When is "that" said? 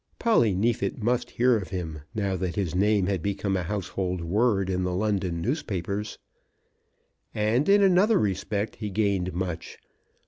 2.35-2.55